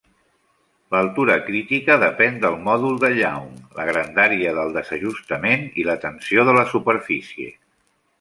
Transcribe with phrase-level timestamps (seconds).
[0.93, 3.51] L'altura crítica depèn del mòdul de Young,
[3.81, 7.53] la grandària del desajustament i la tensió de la superfície.